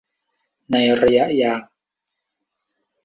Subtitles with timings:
[0.71, 1.61] ในระยะยาว